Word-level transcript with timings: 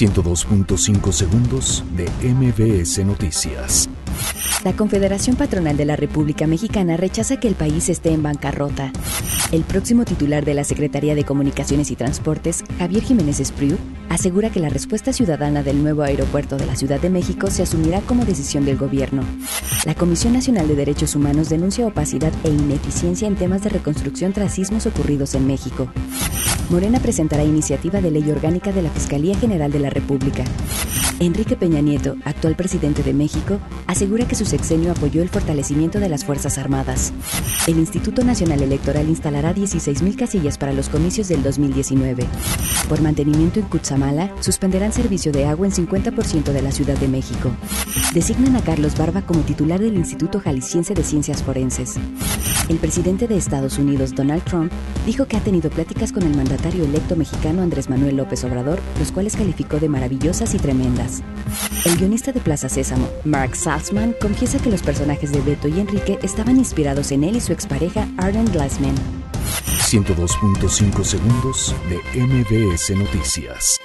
102.5 0.00 1.12
segundos 1.12 1.84
de 1.94 2.08
MBS 2.26 3.04
Noticias. 3.04 3.86
La 4.64 4.72
Confederación 4.72 5.36
Patronal 5.36 5.76
de 5.76 5.84
la 5.84 5.94
República 5.94 6.46
Mexicana 6.46 6.96
rechaza 6.96 7.38
que 7.38 7.48
el 7.48 7.54
país 7.54 7.90
esté 7.90 8.12
en 8.12 8.22
bancarrota. 8.22 8.92
El 9.52 9.62
próximo 9.62 10.06
titular 10.06 10.46
de 10.46 10.54
la 10.54 10.64
Secretaría 10.64 11.14
de 11.14 11.24
Comunicaciones 11.24 11.90
y 11.90 11.96
Transportes, 11.96 12.64
Javier 12.78 13.02
Jiménez 13.02 13.40
Espriu, 13.40 13.76
asegura 14.08 14.48
que 14.48 14.60
la 14.60 14.70
respuesta 14.70 15.12
ciudadana 15.12 15.62
del 15.62 15.82
nuevo 15.82 16.00
aeropuerto 16.00 16.56
de 16.56 16.64
la 16.64 16.76
Ciudad 16.76 16.98
de 16.98 17.10
México 17.10 17.50
se 17.50 17.62
asumirá 17.62 18.00
como 18.00 18.24
decisión 18.24 18.64
del 18.64 18.78
gobierno. 18.78 19.22
La 19.84 19.94
Comisión 19.94 20.32
Nacional 20.32 20.66
de 20.66 20.76
Derechos 20.76 21.14
Humanos 21.14 21.50
denuncia 21.50 21.86
opacidad 21.86 22.32
e 22.44 22.48
ineficiencia 22.48 23.28
en 23.28 23.36
temas 23.36 23.62
de 23.64 23.68
reconstrucción 23.68 24.32
tras 24.32 24.54
sismos 24.54 24.86
ocurridos 24.86 25.34
en 25.34 25.46
México. 25.46 25.92
Morena 26.70 27.00
presentará 27.00 27.42
iniciativa 27.42 28.00
de 28.00 28.12
ley 28.12 28.30
orgánica 28.30 28.70
de 28.70 28.82
la 28.82 28.90
Fiscalía 28.90 29.36
General 29.36 29.72
de 29.72 29.80
la 29.80 29.90
República. 29.90 30.44
Enrique 31.22 31.54
Peña 31.54 31.82
Nieto, 31.82 32.16
actual 32.24 32.56
presidente 32.56 33.02
de 33.02 33.12
México, 33.12 33.60
asegura 33.86 34.26
que 34.26 34.34
su 34.34 34.46
sexenio 34.46 34.90
apoyó 34.90 35.20
el 35.20 35.28
fortalecimiento 35.28 36.00
de 36.00 36.08
las 36.08 36.24
Fuerzas 36.24 36.56
Armadas. 36.56 37.12
El 37.66 37.78
Instituto 37.78 38.24
Nacional 38.24 38.62
Electoral 38.62 39.06
instalará 39.06 39.54
16.000 39.54 40.16
casillas 40.16 40.56
para 40.56 40.72
los 40.72 40.88
comicios 40.88 41.28
del 41.28 41.42
2019. 41.42 42.26
Por 42.88 43.02
mantenimiento 43.02 43.60
en 43.60 43.66
Cutzamala, 43.66 44.34
suspenderán 44.40 44.94
servicio 44.94 45.30
de 45.30 45.44
agua 45.44 45.66
en 45.66 45.72
50% 45.72 46.52
de 46.52 46.62
la 46.62 46.72
Ciudad 46.72 46.96
de 46.96 47.08
México. 47.08 47.50
Designan 48.14 48.56
a 48.56 48.62
Carlos 48.62 48.96
Barba 48.96 49.20
como 49.20 49.42
titular 49.42 49.78
del 49.78 49.96
Instituto 49.96 50.40
Jalisciense 50.40 50.94
de 50.94 51.04
Ciencias 51.04 51.42
Forenses. 51.42 51.96
El 52.70 52.78
presidente 52.78 53.26
de 53.28 53.36
Estados 53.36 53.78
Unidos, 53.78 54.14
Donald 54.14 54.44
Trump, 54.44 54.72
dijo 55.04 55.26
que 55.26 55.36
ha 55.36 55.40
tenido 55.40 55.70
pláticas 55.70 56.12
con 56.12 56.22
el 56.22 56.36
mandatario 56.36 56.84
electo 56.84 57.14
mexicano 57.16 57.62
Andrés 57.62 57.90
Manuel 57.90 58.16
López 58.16 58.42
Obrador, 58.44 58.80
los 58.98 59.12
cuales 59.12 59.36
calificó 59.36 59.78
de 59.80 59.88
maravillosas 59.88 60.54
y 60.54 60.58
tremendas. 60.58 61.09
El 61.84 61.96
guionista 61.96 62.32
de 62.32 62.40
Plaza 62.40 62.68
Sésamo, 62.68 63.08
Mark 63.24 63.56
Salzman, 63.56 64.14
confiesa 64.20 64.58
que 64.58 64.70
los 64.70 64.82
personajes 64.82 65.32
de 65.32 65.40
Beto 65.40 65.68
y 65.68 65.80
Enrique 65.80 66.18
estaban 66.22 66.56
inspirados 66.56 67.10
en 67.10 67.24
él 67.24 67.36
y 67.36 67.40
su 67.40 67.52
expareja 67.52 68.08
Arden 68.18 68.46
Glassman. 68.46 68.94
102.5 69.90 71.04
segundos 71.04 71.74
de 71.88 72.26
MBS 72.26 72.90
Noticias. 72.96 73.80